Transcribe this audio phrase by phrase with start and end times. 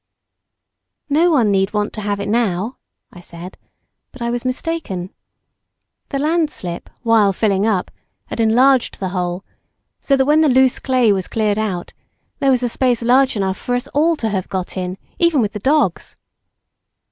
[1.09, 2.77] "No one need want to have it now,"
[3.13, 3.55] I said,
[4.11, 5.11] but I was mistaken.
[6.09, 7.91] The landslip, while filling up,
[8.25, 9.45] had enlarged the hole,
[10.01, 11.93] so that when the loose clay was cleared out,
[12.39, 15.51] there was a space large enough for us all to have got in, even with
[15.51, 16.17] the dogs.